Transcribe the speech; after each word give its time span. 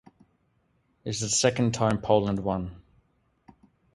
It 1.05 1.11
is 1.11 1.19
the 1.19 1.29
second 1.29 1.73
time 1.75 2.01
Poland 2.01 2.39
won. 2.39 2.81